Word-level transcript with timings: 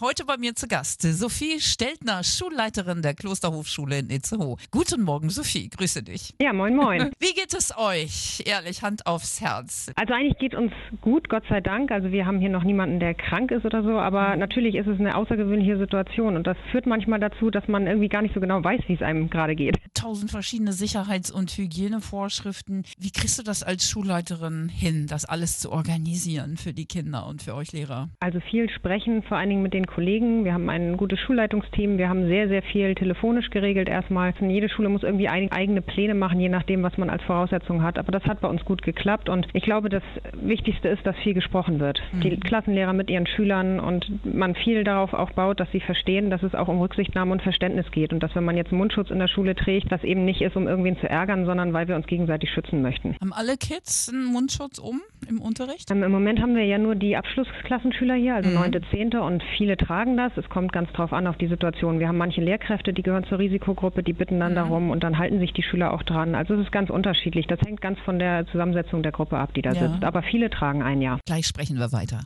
Heute 0.00 0.24
bei 0.24 0.36
mir 0.36 0.54
zu 0.54 0.68
Gast 0.68 1.02
Sophie 1.02 1.58
Steltner, 1.58 2.22
Schulleiterin 2.22 3.02
der 3.02 3.14
Klosterhofschule 3.14 3.98
in 3.98 4.10
Itzehoe. 4.10 4.54
Guten 4.70 5.02
Morgen, 5.02 5.28
Sophie, 5.28 5.68
grüße 5.70 6.04
dich. 6.04 6.34
Ja, 6.40 6.52
moin, 6.52 6.76
moin. 6.76 7.10
Wie 7.18 7.34
geht 7.34 7.52
es 7.52 7.76
euch? 7.76 8.44
Ehrlich, 8.46 8.82
Hand 8.82 9.08
aufs 9.08 9.40
Herz. 9.40 9.90
Also 9.96 10.14
eigentlich 10.14 10.38
geht 10.38 10.54
uns 10.54 10.70
gut, 11.00 11.28
Gott 11.28 11.42
sei 11.48 11.60
Dank. 11.60 11.90
Also 11.90 12.12
wir 12.12 12.26
haben 12.26 12.38
hier 12.38 12.48
noch 12.48 12.62
niemanden, 12.62 13.00
der 13.00 13.14
krank 13.14 13.50
ist 13.50 13.64
oder 13.64 13.82
so, 13.82 13.98
aber 13.98 14.36
natürlich 14.36 14.76
ist 14.76 14.86
es 14.86 15.00
eine 15.00 15.16
außergewöhnliche 15.16 15.78
Situation 15.78 16.36
und 16.36 16.46
das 16.46 16.56
führt 16.70 16.86
manchmal 16.86 17.18
dazu, 17.18 17.50
dass 17.50 17.66
man 17.66 17.88
irgendwie 17.88 18.08
gar 18.08 18.22
nicht 18.22 18.34
so 18.34 18.40
genau 18.40 18.62
weiß, 18.62 18.82
wie 18.86 18.94
es 18.94 19.02
einem 19.02 19.28
gerade 19.30 19.56
geht. 19.56 19.78
Tausend 19.94 20.30
verschiedene 20.30 20.74
Sicherheits- 20.74 21.32
und 21.32 21.50
Hygienevorschriften. 21.50 22.84
Wie 23.00 23.10
kriegst 23.10 23.36
du 23.40 23.42
das 23.42 23.64
als 23.64 23.90
Schulleiterin 23.90 24.68
hin, 24.68 25.08
das 25.08 25.24
alles 25.24 25.58
zu 25.58 25.72
organisieren 25.72 26.56
für 26.56 26.72
die 26.72 26.86
Kinder 26.86 27.26
und 27.26 27.42
für 27.42 27.56
euch 27.56 27.72
Lehrer? 27.72 28.10
Also 28.20 28.38
viel 28.48 28.70
sprechen, 28.70 29.24
vor 29.24 29.38
allen 29.38 29.48
Dingen 29.48 29.62
mit 29.64 29.74
den 29.74 29.87
Kollegen. 29.88 30.44
Wir 30.44 30.54
haben 30.54 30.68
ein 30.70 30.96
gutes 30.96 31.18
Schulleitungsteam. 31.18 31.98
Wir 31.98 32.08
haben 32.08 32.28
sehr, 32.28 32.48
sehr 32.48 32.62
viel 32.62 32.94
telefonisch 32.94 33.50
geregelt 33.50 33.88
erstmal. 33.88 34.32
Jede 34.40 34.68
Schule 34.68 34.88
muss 34.88 35.02
irgendwie 35.02 35.28
eigene 35.28 35.82
Pläne 35.82 36.14
machen, 36.14 36.38
je 36.38 36.48
nachdem, 36.48 36.82
was 36.82 36.96
man 36.98 37.10
als 37.10 37.22
Voraussetzung 37.24 37.82
hat. 37.82 37.98
Aber 37.98 38.12
das 38.12 38.24
hat 38.24 38.40
bei 38.40 38.48
uns 38.48 38.64
gut 38.64 38.82
geklappt. 38.82 39.28
Und 39.28 39.48
ich 39.52 39.64
glaube, 39.64 39.88
das 39.88 40.02
Wichtigste 40.40 40.88
ist, 40.88 41.04
dass 41.04 41.16
viel 41.16 41.34
gesprochen 41.34 41.80
wird. 41.80 42.00
Mhm. 42.12 42.20
Die 42.20 42.36
Klassenlehrer 42.38 42.92
mit 42.92 43.10
ihren 43.10 43.26
Schülern 43.26 43.80
und 43.80 44.24
man 44.24 44.54
viel 44.54 44.84
darauf 44.84 45.12
auch 45.14 45.32
baut, 45.32 45.58
dass 45.60 45.70
sie 45.72 45.80
verstehen, 45.80 46.30
dass 46.30 46.42
es 46.42 46.54
auch 46.54 46.68
um 46.68 46.80
Rücksichtnahme 46.80 47.32
und 47.32 47.42
Verständnis 47.42 47.90
geht. 47.90 48.12
Und 48.12 48.22
dass, 48.22 48.34
wenn 48.36 48.44
man 48.44 48.56
jetzt 48.56 48.72
Mundschutz 48.72 49.10
in 49.10 49.18
der 49.18 49.28
Schule 49.28 49.54
trägt, 49.54 49.90
das 49.90 50.04
eben 50.04 50.24
nicht 50.24 50.42
ist, 50.42 50.56
um 50.56 50.68
irgendwen 50.68 50.98
zu 50.98 51.08
ärgern, 51.08 51.46
sondern 51.46 51.72
weil 51.72 51.88
wir 51.88 51.96
uns 51.96 52.06
gegenseitig 52.06 52.50
schützen 52.50 52.82
möchten. 52.82 53.16
Haben 53.20 53.32
alle 53.32 53.56
Kids 53.56 54.08
einen 54.08 54.26
Mundschutz 54.26 54.78
um 54.78 55.00
im 55.28 55.40
Unterricht? 55.40 55.90
Ähm, 55.90 56.02
Im 56.02 56.12
Moment 56.12 56.40
haben 56.40 56.54
wir 56.54 56.64
ja 56.64 56.78
nur 56.78 56.94
die 56.94 57.16
Abschlussklassenschüler 57.16 58.14
hier, 58.14 58.34
also 58.34 58.50
mhm. 58.50 58.56
9., 58.56 58.82
10. 58.90 59.16
und 59.18 59.42
viele 59.56 59.76
tragen 59.76 60.16
das. 60.16 60.32
Es 60.36 60.48
kommt 60.48 60.72
ganz 60.72 60.90
drauf 60.92 61.12
an, 61.12 61.26
auf 61.26 61.36
die 61.36 61.48
Situation. 61.48 61.98
Wir 61.98 62.08
haben 62.08 62.18
manche 62.18 62.40
Lehrkräfte, 62.40 62.92
die 62.92 63.02
gehören 63.02 63.24
zur 63.24 63.38
Risikogruppe, 63.38 64.02
die 64.02 64.12
bitten 64.12 64.40
dann 64.40 64.52
mhm. 64.52 64.56
darum 64.56 64.90
und 64.90 65.02
dann 65.02 65.18
halten 65.18 65.38
sich 65.38 65.52
die 65.52 65.62
Schüler 65.62 65.92
auch 65.92 66.02
dran. 66.02 66.34
Also 66.34 66.54
es 66.54 66.60
ist 66.60 66.72
ganz 66.72 66.90
unterschiedlich. 66.90 67.46
Das 67.46 67.60
hängt 67.60 67.80
ganz 67.80 67.98
von 68.00 68.18
der 68.18 68.46
Zusammensetzung 68.46 69.02
der 69.02 69.12
Gruppe 69.12 69.38
ab, 69.38 69.54
die 69.54 69.62
da 69.62 69.72
ja. 69.72 69.88
sitzt. 69.88 70.04
Aber 70.04 70.22
viele 70.22 70.50
tragen 70.50 70.82
ein 70.82 71.00
Jahr. 71.00 71.18
Gleich 71.26 71.46
sprechen 71.46 71.78
wir 71.78 71.92
weiter. 71.92 72.20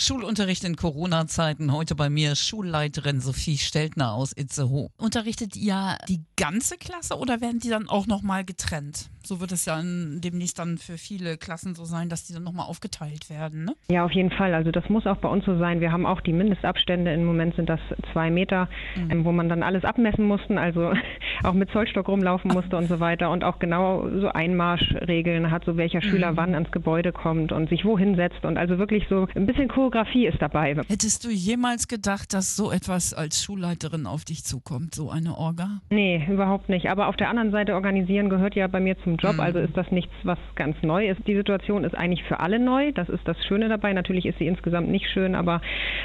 Schulunterricht 0.00 0.62
in 0.62 0.76
Corona-Zeiten. 0.76 1.72
Heute 1.72 1.96
bei 1.96 2.08
mir 2.08 2.36
Schulleiterin 2.36 3.20
Sophie 3.20 3.58
Steltner 3.58 4.12
aus 4.12 4.32
Itzehoe. 4.32 4.90
Unterrichtet 4.96 5.56
ihr 5.56 5.98
die 6.08 6.20
ganze 6.36 6.78
Klasse 6.78 7.18
oder 7.18 7.40
werden 7.40 7.58
die 7.58 7.68
dann 7.68 7.88
auch 7.88 8.06
nochmal 8.06 8.44
getrennt? 8.44 9.10
So 9.24 9.40
wird 9.40 9.50
es 9.50 9.64
ja 9.64 9.82
demnächst 9.82 10.60
dann 10.60 10.78
für 10.78 10.96
viele 10.98 11.36
Klassen 11.36 11.74
so 11.74 11.84
sein, 11.84 12.08
dass 12.08 12.24
die 12.24 12.32
dann 12.32 12.44
nochmal 12.44 12.66
aufgeteilt 12.66 13.28
werden. 13.28 13.64
Ne? 13.64 13.74
Ja, 13.90 14.04
auf 14.04 14.12
jeden 14.12 14.30
Fall. 14.30 14.54
Also 14.54 14.70
das 14.70 14.88
muss 14.88 15.04
auch 15.04 15.16
bei 15.16 15.28
uns 15.28 15.44
so 15.44 15.58
sein. 15.58 15.80
Wir 15.80 15.90
haben 15.90 16.06
auch 16.06 16.20
die 16.20 16.32
Mindestabstände. 16.32 17.12
Im 17.12 17.24
Moment 17.24 17.56
sind 17.56 17.68
das 17.68 17.80
zwei 18.12 18.30
Meter, 18.30 18.68
mhm. 18.94 19.10
ähm, 19.10 19.24
wo 19.24 19.32
man 19.32 19.48
dann 19.48 19.64
alles 19.64 19.84
abmessen 19.84 20.24
mussten. 20.24 20.58
Also 20.58 20.92
auch 21.42 21.54
mit 21.54 21.70
Zollstock 21.70 22.08
rumlaufen 22.08 22.52
musste 22.52 22.76
und 22.76 22.88
so 22.88 23.00
weiter. 23.00 23.30
Und 23.30 23.44
auch 23.44 23.58
genau 23.58 24.08
so 24.20 24.28
Einmarschregeln 24.28 25.50
hat, 25.50 25.64
so 25.64 25.76
welcher 25.76 26.02
Schüler 26.02 26.32
mhm. 26.32 26.36
wann 26.36 26.54
ans 26.54 26.70
Gebäude 26.70 27.12
kommt 27.12 27.52
und 27.52 27.68
sich 27.68 27.84
wohin 27.84 28.16
setzt. 28.16 28.44
Und 28.44 28.56
also 28.56 28.78
wirklich 28.78 29.06
so 29.08 29.26
ein 29.34 29.46
bisschen 29.46 29.68
Choreografie 29.68 30.26
ist 30.26 30.40
dabei. 30.40 30.74
Hättest 30.88 31.24
du 31.24 31.30
jemals 31.30 31.88
gedacht, 31.88 32.34
dass 32.34 32.56
so 32.56 32.70
etwas 32.70 33.14
als 33.14 33.42
Schulleiterin 33.42 34.06
auf 34.06 34.24
dich 34.24 34.44
zukommt, 34.44 34.94
so 34.94 35.10
eine 35.10 35.36
Orga? 35.36 35.80
Nee, 35.90 36.26
überhaupt 36.28 36.68
nicht. 36.68 36.90
Aber 36.90 37.08
auf 37.08 37.16
der 37.16 37.28
anderen 37.28 37.50
Seite 37.50 37.74
organisieren 37.74 38.28
gehört 38.28 38.54
ja 38.54 38.66
bei 38.66 38.80
mir 38.80 38.96
zum 39.02 39.16
Job, 39.16 39.34
mhm. 39.34 39.40
also 39.40 39.58
ist 39.58 39.76
das 39.76 39.90
nichts, 39.90 40.12
was 40.24 40.38
ganz 40.54 40.76
neu 40.82 41.08
ist. 41.08 41.26
Die 41.26 41.36
Situation 41.36 41.84
ist 41.84 41.94
eigentlich 41.94 42.24
für 42.24 42.40
alle 42.40 42.58
neu. 42.58 42.92
Das 42.92 43.08
ist 43.08 43.26
das 43.26 43.36
Schöne 43.46 43.68
dabei. 43.68 43.92
Natürlich 43.92 44.26
ist 44.26 44.38
sie 44.38 44.46
insgesamt 44.46 44.88
nicht 44.88 45.08
schön, 45.10 45.34
aber 45.34 45.60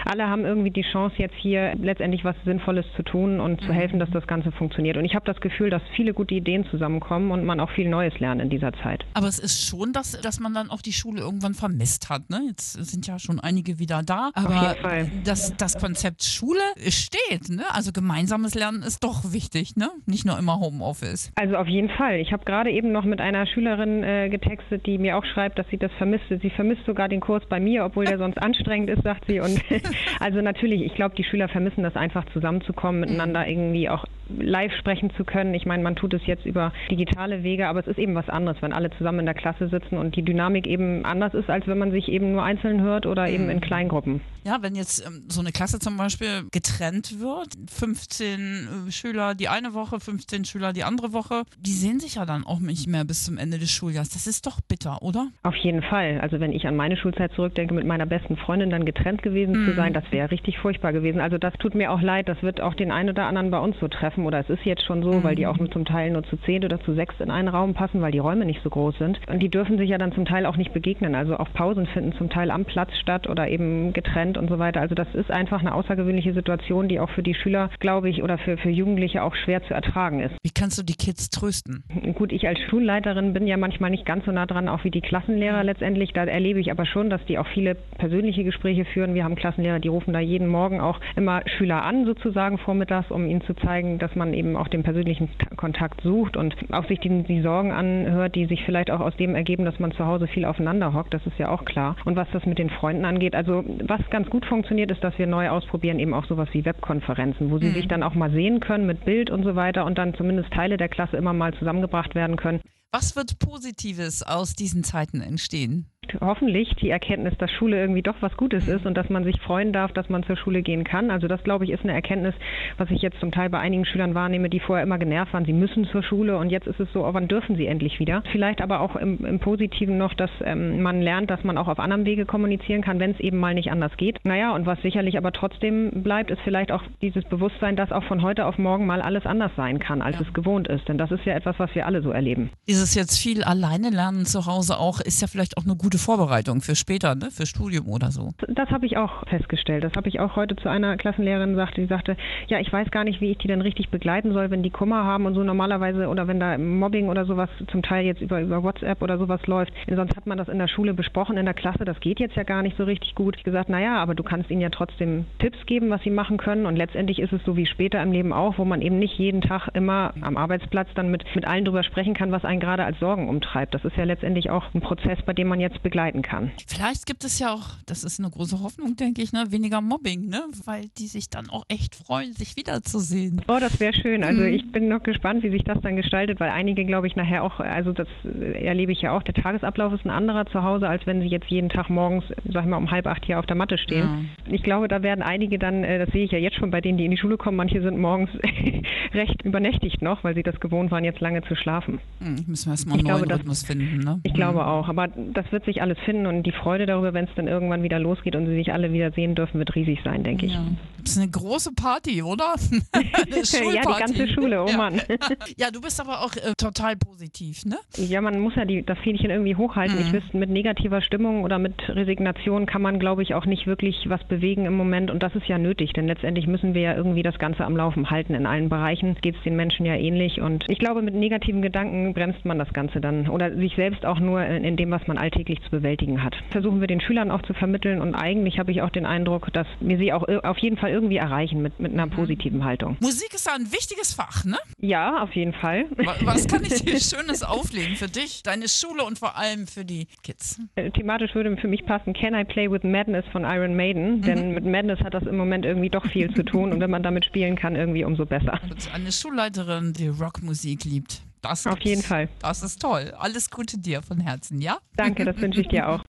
alle 0.06 0.30
haben 0.30 0.46
irgendwie 0.46 0.72
die 0.72 0.84
Chance, 0.84 1.16
jetzt 1.18 1.36
hier 1.36 1.74
letztendlich 1.76 2.24
was 2.24 2.36
Sinnvolles 2.46 2.86
zu 2.96 3.04
tun 3.04 3.40
und 3.40 3.62
zu 3.62 3.72
mhm. 3.72 3.74
helfen, 3.74 4.00
dass 4.00 4.10
das 4.12 4.28
Ganze 4.28 4.52
funktioniert. 4.52 4.98
Und 4.98 5.06
ich 5.06 5.16
habe 5.16 5.23
das 5.28 5.40
Gefühl, 5.42 5.70
dass 5.70 5.82
viele 5.96 6.14
gute 6.14 6.34
Ideen 6.34 6.66
zusammenkommen 6.72 7.32
und 7.32 7.46
man 7.46 7.60
auch 7.60 7.70
viel 7.72 7.88
Neues 7.90 8.20
lernt 8.20 8.42
in 8.42 8.50
dieser 8.50 8.74
Zeit. 8.74 9.06
Aber 9.14 9.28
es 9.28 9.38
ist 9.38 9.68
schon, 9.68 9.94
dass, 9.94 10.20
dass 10.22 10.40
man 10.40 10.54
dann 10.54 10.72
auch 10.72 10.82
die 10.82 10.94
Schule 10.94 11.22
irgendwann 11.22 11.54
vermisst 11.54 12.10
hat. 12.10 12.30
Ne? 12.30 12.42
Jetzt 12.48 12.74
sind 12.74 13.06
ja 13.06 13.20
schon 13.20 13.40
einige 13.40 13.78
wieder 13.78 14.02
da, 14.02 14.32
aber 14.34 14.76
das, 15.24 15.56
das 15.58 15.78
Konzept 15.78 16.24
Schule 16.24 16.62
steht. 16.90 17.50
Ne? 17.50 17.64
Also 17.70 17.92
gemeinsames 17.92 18.56
Lernen 18.56 18.82
ist 18.82 19.04
doch 19.04 19.34
wichtig, 19.34 19.76
ne? 19.76 19.90
nicht 20.08 20.26
nur 20.26 20.38
immer 20.40 20.60
Homeoffice. 20.60 21.32
Also 21.36 21.56
auf 21.58 21.68
jeden 21.68 21.90
Fall. 21.90 22.20
Ich 22.20 22.32
habe 22.34 22.44
gerade 22.46 22.72
eben 22.72 22.92
noch 22.92 23.04
noch 23.04 23.10
mit 23.10 23.22
einer 23.22 23.46
Schülerin 23.46 24.04
äh, 24.04 24.30
getextet, 24.30 24.86
die 24.86 24.98
mir 24.98 25.18
auch 25.18 25.26
schreibt, 25.26 25.60
dass 25.60 25.68
sie 25.70 25.78
das 25.78 25.92
vermisst. 25.98 26.24
Sie 26.30 26.50
vermisst 26.50 26.86
sogar 26.86 27.10
den 27.10 27.20
Kurs 27.20 27.44
bei 27.50 27.60
mir, 27.60 27.84
obwohl 27.84 28.06
der 28.06 28.18
sonst 28.18 28.38
anstrengend 28.38 28.90
ist, 28.90 29.04
sagt 29.04 29.26
sie. 29.28 29.40
Und 29.40 29.62
also 30.20 30.42
natürlich, 30.42 30.82
ich 30.82 30.96
glaube, 30.96 31.16
die 31.16 31.24
Schüler 31.24 31.50
vermissen 31.50 31.84
das 31.84 31.96
einfach 31.96 32.26
zusammenzukommen, 32.32 33.02
miteinander 33.02 33.48
irgendwie 33.48 33.90
auch 33.90 34.06
live 34.30 34.74
sprechen 34.74 35.12
zu 35.16 35.24
können. 35.24 35.54
Ich 35.54 35.66
meine, 35.66 35.84
man 35.84 35.96
tut 35.96 36.14
es 36.14 36.26
jetzt 36.26 36.46
über 36.46 36.72
digitale 36.90 37.44
Wege, 37.44 37.68
aber 37.68 37.80
es 37.80 37.88
ist 37.88 38.00
eben 38.00 38.16
was 38.16 38.30
anderes, 38.30 38.62
wenn 38.62 38.74
alle 38.74 38.90
zusammen 38.92 39.20
in 39.20 39.26
der 39.26 39.36
Klasse 39.36 39.68
sitzen 39.70 39.98
und 39.98 40.16
die 40.16 40.24
Dynamik 40.24 40.68
eben 40.68 41.06
anders 41.06 41.34
ist, 41.34 41.50
als 41.50 41.68
wenn 41.68 41.78
man 41.78 41.92
sich 41.92 42.08
eben 42.08 42.32
nur 42.32 42.44
einzeln 42.44 42.82
hört 42.82 43.06
oder 43.06 43.30
eben 43.30 43.50
in 43.50 43.58
mhm. 43.58 43.62
Kleingruppen. 43.62 44.22
Ja, 44.46 44.58
wenn 44.62 44.76
jetzt 44.76 45.06
ähm, 45.06 45.24
so 45.30 45.40
eine 45.40 45.52
Klasse 45.52 45.80
zum 45.80 45.96
Beispiel 45.96 46.44
getrennt 46.52 47.22
wird, 47.22 47.48
15 47.70 48.88
äh, 48.88 48.92
Schüler 48.92 49.36
die 49.36 49.48
eine 49.48 49.74
Woche, 49.74 50.00
15 50.00 50.44
Schüler 50.46 50.74
die 50.74 50.84
andere 50.84 51.14
Woche, 51.14 51.44
die 51.60 51.72
sehen 51.72 52.00
sich 52.00 52.16
ja 52.16 52.26
dann 52.26 52.46
auch 52.46 52.60
nicht 52.60 52.88
mehr 52.88 53.06
bis 53.06 53.24
zum 53.24 53.38
Ende 53.38 53.58
des 53.58 53.72
Schuljahres. 53.72 54.10
Das 54.10 54.28
ist 54.28 54.46
doch 54.46 54.60
bitter, 54.68 55.02
oder? 55.02 55.30
Auf 55.44 55.56
jeden 55.56 55.82
Fall. 55.82 56.20
Also 56.20 56.40
wenn 56.42 56.52
ich 56.52 56.68
an 56.68 56.76
meine 56.76 56.98
Schulzeit 56.98 57.32
zurückdenke, 57.34 57.74
mit 57.74 57.86
meiner 57.86 58.06
besten 58.06 58.36
Freundin 58.36 58.70
dann 58.70 58.86
getrennt 58.86 59.24
gewesen 59.24 59.64
mhm. 59.64 59.70
zu 59.70 59.76
sein, 59.76 59.94
das 59.94 60.04
wäre 60.12 60.32
richtig 60.32 60.60
furchtbar 60.60 60.92
gewesen. 60.92 61.22
Also 61.22 61.38
das 61.38 61.54
tut 61.60 61.74
mir 61.74 61.92
auch 61.92 62.02
leid. 62.02 62.28
Das 62.28 62.42
wird 62.44 62.60
auch 62.60 62.74
den 62.74 62.92
einen 62.92 63.10
oder 63.10 63.26
anderen 63.26 63.50
bei 63.50 63.60
uns 63.60 63.78
so 63.80 63.88
treffen 63.88 64.13
oder 64.18 64.40
es 64.40 64.50
ist 64.50 64.64
jetzt 64.66 64.84
schon 64.86 65.04
so, 65.04 65.14
mhm. 65.14 65.24
weil 65.24 65.36
die 65.36 65.48
auch 65.48 65.58
nur 65.58 65.72
zum 65.72 65.86
Teil 65.86 66.12
nur 66.12 66.24
zu 66.24 66.38
zehn 66.38 66.64
oder 66.64 66.80
zu 66.80 66.94
sechs 66.94 67.16
in 67.20 67.32
einen 67.32 67.48
Raum 67.48 67.74
passen, 67.74 68.02
weil 68.02 68.12
die 68.12 68.20
Räume 68.20 68.46
nicht 68.46 68.62
so 68.64 68.70
groß 68.70 68.98
sind. 68.98 69.20
Und 69.28 69.40
die 69.40 69.50
dürfen 69.50 69.78
sich 69.78 69.90
ja 69.90 69.98
dann 69.98 70.14
zum 70.14 70.26
Teil 70.26 70.46
auch 70.46 70.58
nicht 70.58 70.74
begegnen. 70.74 71.16
Also 71.16 71.38
auch 71.38 71.52
Pausen 71.54 71.88
finden 71.88 72.14
zum 72.14 72.30
Teil 72.30 72.52
am 72.52 72.66
Platz 72.66 72.92
statt 73.02 73.28
oder 73.28 73.48
eben 73.48 73.94
getrennt 73.94 74.38
und 74.38 74.50
so 74.50 74.60
weiter. 74.60 74.82
Also 74.82 74.96
das 74.96 75.08
ist 75.14 75.32
einfach 75.32 75.60
eine 75.60 75.74
außergewöhnliche 75.74 76.34
Situation, 76.34 76.88
die 76.88 77.00
auch 77.00 77.10
für 77.10 77.24
die 77.24 77.34
Schüler, 77.34 77.70
glaube 77.80 78.10
ich, 78.10 78.24
oder 78.24 78.38
für, 78.38 78.58
für 78.58 78.70
Jugendliche 78.70 79.24
auch 79.24 79.36
schwer 79.36 79.64
zu 79.64 79.74
ertragen 79.74 80.20
ist. 80.20 80.36
Wie 80.44 80.52
kannst 80.52 80.78
du 80.78 80.84
die 80.84 80.96
Kids 80.96 81.30
trösten? 81.30 81.84
Gut, 82.16 82.32
ich 82.32 82.48
als 82.48 82.60
Schulleiterin 82.70 83.34
bin 83.34 83.48
ja 83.48 83.58
manchmal 83.58 83.90
nicht 83.90 84.06
ganz 84.06 84.26
so 84.26 84.32
nah 84.32 84.46
dran, 84.46 84.70
auch 84.70 84.84
wie 84.84 84.92
die 84.92 85.02
Klassenlehrer 85.02 85.60
mhm. 85.60 85.66
letztendlich. 85.66 86.14
Da 86.14 86.26
erlebe 86.26 86.60
ich 86.60 86.72
aber 86.72 86.86
schon, 86.86 87.10
dass 87.10 87.24
die 87.26 87.38
auch 87.38 87.48
viele 87.48 87.76
persönliche 87.76 88.44
Gespräche 88.44 88.86
führen. 88.86 89.14
Wir 89.14 89.24
haben 89.24 89.36
Klassenlehrer, 89.36 89.80
die 89.80 89.88
rufen 89.88 90.14
da 90.14 90.20
jeden 90.20 90.48
Morgen 90.48 90.82
auch 90.82 91.00
immer 91.16 91.42
Schüler 91.58 91.84
an, 91.84 92.06
sozusagen 92.06 92.58
vormittags, 92.58 93.12
um 93.12 93.28
ihnen 93.28 93.42
zu 93.42 93.54
zeigen, 93.54 94.00
dass 94.04 94.16
man 94.16 94.34
eben 94.34 94.58
auch 94.58 94.68
den 94.68 94.84
persönlichen 94.84 95.30
Kontakt 95.56 96.02
sucht 96.02 96.36
und 96.36 96.56
auch 96.72 96.86
sich 96.88 97.00
die, 97.00 97.24
die 97.24 97.42
Sorgen 97.42 97.72
anhört, 97.72 98.36
die 98.36 98.46
sich 98.46 98.64
vielleicht 98.66 98.92
auch 98.92 99.00
aus 99.00 99.16
dem 99.16 99.34
ergeben, 99.34 99.64
dass 99.64 99.80
man 99.80 99.94
zu 99.94 100.06
Hause 100.06 100.28
viel 100.28 100.44
aufeinander 100.44 100.94
hockt. 100.94 101.14
Das 101.14 101.26
ist 101.26 101.40
ja 101.40 101.50
auch 101.50 101.64
klar. 101.64 101.96
Und 102.04 102.18
was 102.18 102.28
das 102.34 102.46
mit 102.46 102.60
den 102.60 102.70
Freunden 102.70 103.06
angeht, 103.06 103.34
also 103.34 103.64
was 103.86 104.02
ganz 104.10 104.30
gut 104.30 104.46
funktioniert, 104.46 104.92
ist, 104.92 105.04
dass 105.04 105.18
wir 105.18 105.26
neu 105.26 105.50
ausprobieren, 105.50 106.00
eben 106.00 106.14
auch 106.14 106.26
sowas 106.26 106.50
wie 106.52 106.66
Webkonferenzen, 106.66 107.50
wo 107.50 107.60
sie 107.60 107.68
mhm. 107.68 107.74
sich 107.74 107.88
dann 107.88 108.04
auch 108.04 108.14
mal 108.14 108.32
sehen 108.32 108.60
können 108.60 108.86
mit 108.86 109.06
Bild 109.06 109.30
und 109.30 109.44
so 109.44 109.56
weiter 109.56 109.86
und 109.86 109.98
dann 109.98 110.14
zumindest 110.16 110.52
Teile 110.52 110.76
der 110.76 110.90
Klasse 110.90 111.16
immer 111.16 111.32
mal 111.32 111.54
zusammengebracht 111.54 112.14
werden 112.14 112.36
können. 112.36 112.60
Was 112.92 113.16
wird 113.16 113.40
Positives 113.40 114.22
aus 114.22 114.54
diesen 114.54 114.84
Zeiten 114.84 115.22
entstehen? 115.22 115.93
Hoffentlich 116.22 116.76
die 116.76 116.90
Erkenntnis, 116.90 117.34
dass 117.38 117.52
Schule 117.52 117.80
irgendwie 117.80 118.02
doch 118.02 118.16
was 118.22 118.36
Gutes 118.38 118.68
ist 118.68 118.86
und 118.86 118.96
dass 118.96 119.10
man 119.10 119.24
sich 119.24 119.40
freuen 119.42 119.74
darf, 119.74 119.92
dass 119.92 120.10
man 120.10 120.24
zur 120.24 120.38
Schule 120.38 120.62
gehen 120.62 120.84
kann. 120.84 121.12
Also 121.12 121.28
das, 121.28 121.44
glaube 121.44 121.66
ich, 121.66 121.72
ist 121.72 121.84
eine 121.84 121.94
Erkenntnis, 121.94 122.34
was 122.78 122.90
ich 122.92 123.02
jetzt 123.02 123.20
zum 123.20 123.32
Teil 123.32 123.50
bei 123.50 123.60
einigen 123.60 123.86
Schülern 123.86 124.16
wahrnehme, 124.16 124.50
die 124.50 124.60
vorher 124.60 124.84
immer 124.84 124.98
genervt 124.98 125.34
waren, 125.34 125.46
sie 125.46 125.54
müssen 125.54 125.86
zur 125.86 126.04
Schule 126.04 126.38
und 126.38 126.50
jetzt 126.50 126.68
ist 126.68 126.80
es 126.80 126.92
so, 126.94 127.06
oh, 127.06 127.14
wann 127.14 127.28
dürfen 127.28 127.56
sie 127.56 127.68
endlich 127.68 128.00
wieder? 128.00 128.24
Vielleicht 128.32 128.62
aber 128.62 128.80
auch 128.82 128.96
im, 128.96 129.26
im 129.26 129.40
Positiven 129.40 129.98
noch, 129.98 130.14
dass 130.14 130.32
ähm, 130.44 130.82
man 130.82 131.02
lernt, 131.02 131.30
dass 131.30 131.44
man 131.44 131.58
auch 131.58 131.68
auf 131.68 131.80
anderem 131.80 132.06
Wege 132.06 132.26
kommunizieren 132.26 132.82
kann, 132.82 133.00
wenn 133.00 133.12
es 133.12 133.20
eben 133.20 133.38
mal 133.38 133.54
nicht 133.54 133.72
anders 133.72 133.96
geht. 133.98 134.20
Naja, 134.24 134.54
und 134.54 134.66
was 134.66 134.82
sicherlich 134.82 135.18
aber 135.18 135.32
trotzdem 135.32 136.04
bleibt, 136.04 136.32
ist 136.32 136.42
vielleicht 136.44 136.72
auch 136.72 136.84
dieses 137.02 137.24
Bewusstsein, 137.26 137.76
dass 137.76 137.92
auch 137.92 138.04
von 138.04 138.22
heute 138.22 138.46
auf 138.46 138.58
morgen 138.58 138.86
mal 138.86 139.02
alles 139.02 139.26
anders 139.26 139.52
sein 139.56 139.80
kann, 139.80 140.02
als 140.02 140.18
ja. 140.18 140.26
es 140.28 140.34
gewohnt 140.34 140.68
ist. 140.68 140.88
Denn 140.88 140.98
das 140.98 141.12
ist 141.12 141.26
ja 141.26 141.34
etwas, 141.34 141.58
was 141.60 141.74
wir 141.76 141.86
alle 141.86 142.02
so 142.02 142.12
erleben. 142.12 142.50
Dieses 142.68 142.96
jetzt 142.96 143.18
viel 143.20 143.44
alleine 143.44 143.90
lernen 143.90 144.26
zu 144.26 144.46
Hause 144.46 144.78
auch, 144.78 145.00
ist 145.00 145.22
ja 145.22 145.28
vielleicht 145.28 145.58
auch 145.58 145.66
eine 145.66 145.76
gute 145.76 145.93
Vorbereitung 145.98 146.62
für 146.62 146.76
später, 146.76 147.16
ne? 147.16 147.30
für 147.32 147.46
Studium 147.46 147.88
oder 147.88 148.12
so. 148.12 148.32
Das 148.48 148.70
habe 148.70 148.86
ich 148.86 148.98
auch 148.98 149.28
festgestellt. 149.28 149.84
Das 149.84 149.94
habe 149.96 150.10
ich 150.10 150.20
auch 150.20 150.36
heute 150.36 150.56
zu 150.56 150.70
einer 150.70 150.98
Klassenlehrerin 150.98 151.52
gesagt, 151.52 151.78
die 151.78 151.86
sagte, 151.86 152.18
ja, 152.48 152.60
ich 152.60 152.72
weiß 152.72 152.92
gar 152.92 153.04
nicht, 153.04 153.22
wie 153.22 153.32
ich 153.32 153.38
die 153.38 153.48
denn 153.48 153.62
richtig 153.62 153.90
begleiten 153.90 154.34
soll, 154.34 154.52
wenn 154.52 154.64
die 154.64 154.70
Kummer 154.70 155.04
haben 155.04 155.26
und 155.26 155.36
so 155.36 155.44
normalerweise 155.44 156.08
oder 156.08 156.28
wenn 156.28 156.40
da 156.40 156.58
Mobbing 156.58 157.10
oder 157.10 157.26
sowas 157.26 157.50
zum 157.72 157.82
Teil 157.82 158.06
jetzt 158.06 158.22
über, 158.22 158.42
über 158.42 158.64
WhatsApp 158.64 159.02
oder 159.02 159.18
sowas 159.18 159.46
läuft. 159.48 159.74
Sonst 159.88 160.16
hat 160.16 160.28
man 160.28 160.38
das 160.38 160.50
in 160.50 160.60
der 160.60 160.68
Schule 160.68 160.94
besprochen, 160.94 161.38
in 161.38 161.46
der 161.46 161.54
Klasse, 161.54 161.86
das 161.86 162.00
geht 162.00 162.20
jetzt 162.20 162.36
ja 162.36 162.44
gar 162.44 162.64
nicht 162.64 162.78
so 162.78 162.84
richtig 162.84 163.16
gut. 163.16 163.36
Ich 163.38 163.44
gesagt, 163.44 163.70
naja, 163.70 163.98
aber 163.98 164.16
du 164.16 164.24
kannst 164.24 164.50
ihnen 164.50 164.62
ja 164.62 164.70
trotzdem 164.70 165.26
Tipps 165.40 165.66
geben, 165.66 165.90
was 165.90 166.02
sie 166.02 166.10
machen 166.10 166.38
können 166.38 166.66
und 166.66 166.76
letztendlich 166.76 167.20
ist 167.20 167.34
es 167.34 167.44
so 167.46 167.56
wie 167.56 167.66
später 167.66 168.02
im 168.02 168.12
Leben 168.12 168.34
auch, 168.34 168.58
wo 168.58 168.66
man 168.66 168.82
eben 168.82 169.00
nicht 169.00 169.18
jeden 169.18 169.42
Tag 169.42 169.70
immer 169.74 170.14
am 170.22 170.38
Arbeitsplatz 170.38 170.88
dann 170.96 171.12
mit, 171.12 171.24
mit 171.36 171.46
allen 171.46 171.66
drüber 171.66 171.84
sprechen 171.84 172.14
kann, 172.14 172.32
was 172.32 172.46
einen 172.46 172.60
gerade 172.60 172.86
als 172.86 173.00
Sorgen 173.00 173.30
umtreibt. 173.30 173.74
Das 173.74 173.86
ist 173.86 173.98
ja 173.98 174.04
letztendlich 174.04 174.50
auch 174.50 174.74
ein 174.74 174.82
Prozess, 174.82 175.22
bei 175.26 175.34
dem 175.34 175.48
man 175.48 175.60
jetzt 175.60 175.83
begleiten 175.84 176.22
kann. 176.22 176.52
Vielleicht 176.68 177.06
gibt 177.06 177.24
es 177.24 177.40
ja 177.40 177.54
auch, 177.54 177.70
das 177.86 178.04
ist 178.04 178.20
eine 178.20 178.30
große 178.30 178.62
Hoffnung, 178.62 178.96
denke 178.96 179.22
ich, 179.22 179.34
ne, 179.34 179.46
weniger 179.50 179.82
Mobbing, 179.82 180.28
ne? 180.28 180.44
weil 180.66 180.86
die 180.98 181.08
sich 181.08 181.30
dann 181.30 181.50
auch 181.50 181.64
echt 181.68 181.96
freuen, 181.96 182.34
sich 182.34 182.56
wiederzusehen. 182.56 183.42
Oh, 183.48 183.58
das 183.60 183.80
wäre 183.80 183.94
schön. 183.94 184.24
Also 184.24 184.42
mhm. 184.42 184.54
ich 184.54 184.72
bin 184.72 184.88
noch 184.88 185.04
gespannt, 185.04 185.44
wie 185.44 185.52
sich 185.52 185.64
das 185.64 185.80
dann 185.82 185.96
gestaltet, 185.96 186.40
weil 186.40 186.50
einige, 186.50 186.86
glaube 186.86 187.08
ich, 187.08 187.16
nachher 187.16 187.44
auch, 187.44 187.60
also 187.60 187.92
das 187.92 188.08
erlebe 188.24 188.92
ich 188.92 189.02
ja 189.02 189.16
auch, 189.16 189.24
der 189.24 189.34
Tagesablauf 189.34 189.94
ist 189.94 190.06
ein 190.06 190.10
anderer 190.10 190.46
zu 190.48 190.64
Hause, 190.64 190.88
als 190.88 191.06
wenn 191.06 191.22
sie 191.22 191.28
jetzt 191.28 191.48
jeden 191.48 191.70
Tag 191.70 191.90
morgens, 191.90 192.24
sag 192.52 192.64
ich 192.64 192.70
mal, 192.70 192.78
um 192.78 192.90
halb 192.90 193.08
acht 193.08 193.26
hier 193.26 193.40
auf 193.40 193.46
der 193.46 193.56
Matte 193.56 193.78
stehen. 193.78 194.30
Ja. 194.48 194.54
Ich 194.54 194.64
glaube, 194.64 194.88
da 194.88 195.04
werden 195.04 195.22
einige 195.22 195.60
dann, 195.60 195.84
äh, 195.84 196.00
das 196.00 196.12
sehe 196.12 196.26
ich 196.26 196.32
ja 196.32 196.40
jetzt 196.40 196.56
schon 196.56 196.72
bei 196.72 196.82
denen, 196.82 196.98
die 196.98 197.06
in 197.06 197.12
die 197.12 197.18
Schule 197.18 197.38
kommen, 197.38 197.58
manche 197.58 197.82
sind 197.82 198.00
morgens 198.00 198.30
recht 199.14 199.42
übernächtigt 199.44 200.02
noch, 200.02 200.24
weil 200.24 200.36
sie 200.36 200.44
das 200.44 200.60
gewohnt 200.60 200.92
waren, 200.92 201.04
jetzt 201.04 201.20
lange 201.20 201.42
zu 201.44 201.56
schlafen. 201.56 202.00
Mhm, 202.20 202.46
müssen 202.48 202.68
wir 202.68 202.72
erstmal 202.72 202.98
einen 202.98 203.08
neuen 203.08 203.24
glaube, 203.24 203.36
Rhythmus 203.36 203.62
das, 203.62 203.68
finden. 203.68 204.00
Ne? 204.00 204.20
Ich 204.24 204.34
mhm. 204.34 204.38
glaube 204.38 204.66
auch, 204.66 204.88
aber 204.88 205.08
das 205.08 205.52
wird 205.52 205.66
sich 205.66 205.73
alles 205.82 205.98
finden 206.00 206.28
und 206.28 206.44
die 206.44 206.52
Freude 206.52 206.86
darüber, 206.86 207.14
wenn 207.14 207.26
es 207.26 207.32
dann 207.36 207.48
irgendwann 207.48 207.84
wieder 207.84 208.00
losgeht 208.00 208.36
und 208.36 208.46
sie 208.48 208.56
sich 208.56 208.74
alle 208.74 208.92
wieder 208.94 209.12
sehen 209.12 209.36
dürfen, 209.36 209.60
wird 209.60 209.76
riesig 209.76 210.00
sein, 210.04 210.24
denke 210.24 210.46
ich. 210.46 210.54
Ja. 210.54 210.64
Das 211.04 211.12
ist 211.14 211.18
eine 211.18 211.32
große 211.32 211.74
Party, 211.74 212.24
oder? 212.24 212.56
ja, 212.96 213.82
die 213.82 214.00
ganze 214.00 214.28
Schule, 214.30 214.64
oh 214.64 214.68
ja. 214.68 214.78
Mann. 214.78 215.02
ja, 215.58 215.70
du 215.70 215.82
bist 215.82 216.00
aber 216.00 216.22
auch 216.22 216.34
äh, 216.36 216.54
total 216.58 216.96
positiv, 216.96 217.66
ne? 217.66 217.78
Ja, 217.98 218.22
man 218.22 218.40
muss 218.40 218.56
ja 218.56 218.64
die, 218.64 218.84
das 218.84 218.98
Fähnchen 219.00 219.30
irgendwie 219.30 219.56
hochhalten. 219.56 219.98
Mhm. 219.98 220.02
Ich 220.02 220.14
wüsste, 220.14 220.38
mit 220.38 220.50
negativer 220.50 221.02
Stimmung 221.02 221.44
oder 221.44 221.60
mit 221.60 221.76
Resignation 221.90 222.66
kann 222.66 222.82
man, 222.82 223.00
glaube 223.00 223.22
ich, 223.22 223.34
auch 223.34 223.46
nicht 223.46 223.68
wirklich 223.68 224.06
was 224.08 224.24
bewegen 224.26 224.66
im 224.66 224.78
Moment 224.78 225.12
und 225.12 225.22
das 225.22 225.36
ist 225.36 225.48
ja 225.48 225.58
nötig, 225.58 225.92
denn 225.94 226.08
letztendlich 226.08 226.48
müssen 226.48 226.74
wir 226.74 226.82
ja 226.82 226.96
irgendwie 226.96 227.24
das 227.24 227.38
Ganze 227.38 227.66
am 227.66 227.76
Laufen 227.76 228.10
halten. 228.10 228.34
In 228.34 228.46
allen 228.46 228.70
Bereichen 228.70 229.18
geht 229.22 229.36
es 229.36 229.44
den 229.44 229.56
Menschen 229.56 229.86
ja 229.86 229.96
ähnlich 229.96 230.40
und 230.40 230.64
ich 230.70 230.80
glaube, 230.80 231.02
mit 231.02 231.16
negativen 231.16 231.62
Gedanken 231.62 232.14
bremst 232.14 232.46
man 232.46 232.60
das 232.60 232.72
Ganze 232.72 233.02
dann 233.02 233.28
oder 233.28 233.56
sich 233.56 233.76
selbst 233.76 234.06
auch 234.06 234.20
nur 234.20 234.44
in, 234.46 234.64
in 234.64 234.78
dem, 234.78 234.92
was 234.92 235.06
man 235.08 235.18
alltäglich 235.18 235.60
zu 235.64 235.72
bewältigen 235.72 236.24
hat. 236.24 236.36
Versuchen 236.52 236.80
wir 236.80 236.88
den 236.88 237.02
Schülern 237.02 237.32
auch 237.32 237.42
zu 237.44 237.54
vermitteln 237.54 238.02
und 238.02 238.16
eigentlich 238.16 238.60
habe 238.60 238.72
ich 238.72 238.82
auch 238.82 238.90
den 238.90 239.06
Eindruck, 239.06 239.52
dass 239.54 239.68
wir 239.80 239.98
sie 239.98 240.14
auch 240.14 240.24
auf 240.44 240.58
jeden 240.58 240.78
Fall 240.78 240.92
irgendwie 240.92 241.18
erreichen 241.18 241.62
mit, 241.62 241.80
mit 241.80 241.94
einer 241.94 242.06
mhm. 242.06 242.12
positiven 242.12 242.64
Haltung. 242.64 242.98
Musik 243.00 243.34
ist 243.34 243.50
ein 243.50 243.72
wichtiges 243.72 244.14
Fach, 244.14 244.46
ne? 244.46 244.58
Ja, 244.80 245.22
auf 245.22 245.34
jeden 245.36 245.54
Fall. 245.54 245.86
Was 246.24 246.48
kann 246.48 246.64
ich 246.64 246.84
dir 246.86 247.00
Schönes 247.00 247.44
auflegen 247.44 247.96
für 247.96 248.08
dich, 248.08 248.44
deine 248.44 248.68
Schule 248.68 249.04
und 249.04 249.20
vor 249.20 249.38
allem 249.38 249.68
für 249.68 249.86
die 249.86 250.08
Kids? 250.24 250.60
Äh, 250.76 250.92
thematisch 250.92 251.36
würde 251.36 251.56
für 251.58 251.68
mich 251.68 251.86
passen 251.86 252.14
Can 252.14 252.34
I 252.34 252.44
Play 252.44 252.70
with 252.70 252.84
Madness 252.84 253.26
von 253.32 253.44
Iron 253.44 253.76
Maiden, 253.76 254.22
denn 254.22 254.50
mhm. 254.50 254.54
mit 254.56 254.66
Madness 254.66 255.00
hat 255.00 255.14
das 255.14 255.24
im 255.24 255.38
Moment 255.38 255.66
irgendwie 255.66 255.90
doch 255.90 256.06
viel 256.08 256.34
zu 256.34 256.44
tun 256.44 256.72
und 256.72 256.80
wenn 256.80 256.92
man 256.92 257.04
damit 257.04 257.26
spielen 257.26 257.56
kann, 257.56 257.76
irgendwie 257.76 258.04
umso 258.04 258.26
besser. 258.26 258.60
Eine 258.94 259.12
Schulleiterin, 259.12 259.94
die 259.94 260.08
Rockmusik 260.08 260.84
liebt. 260.86 261.22
Das 261.44 261.68
Auf 261.68 261.82
jeden 261.82 262.02
Fall. 262.02 262.30
Das 262.40 262.64
ist 262.64 262.82
toll. 262.82 263.14
Alles 263.18 263.50
Gute 263.52 263.78
dir 263.78 264.02
von 264.02 264.22
Herzen, 264.22 264.62
ja? 264.62 264.78
Danke, 264.96 265.26
das 265.26 265.36
wünsche 265.38 265.60
ich 265.60 265.68
dir 265.68 265.90
auch. 265.90 266.04